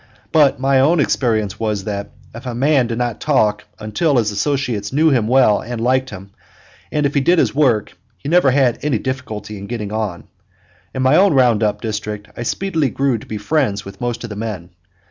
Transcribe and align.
But 0.31 0.59
my 0.59 0.79
own 0.79 0.99
experience 0.99 1.59
was 1.59 1.83
that 1.83 2.09
if 2.33 2.47
a 2.47 2.55
man 2.55 2.87
did 2.87 2.97
not 2.97 3.21
talk 3.21 3.65
until 3.77 4.17
his 4.17 4.31
associates 4.31 4.91
knew 4.91 5.11
him 5.11 5.27
well 5.27 5.61
and 5.61 5.79
liked 5.79 6.09
him, 6.09 6.31
and 6.91 7.05
if 7.05 7.13
he 7.13 7.21
did 7.21 7.37
his 7.37 7.53
work, 7.53 7.95
he 8.17 8.27
never 8.27 8.49
had 8.49 8.79
any 8.81 8.97
difficulty 8.97 9.59
in 9.59 9.67
getting 9.67 9.93
on. 9.93 10.23
In 10.95 11.03
my 11.03 11.17
own 11.17 11.35
round 11.35 11.61
up 11.61 11.81
district 11.81 12.29
I 12.35 12.41
speedily 12.41 12.89
grew 12.89 13.19
to 13.19 13.27
be 13.27 13.37
friends 13.37 13.85
with 13.85 14.01
most 14.01 14.23
of 14.23 14.31
the 14.31 14.35
men. 14.35 14.71